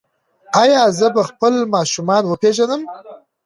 [0.63, 2.81] ایا زه به خپل ماشومان وپیژنم؟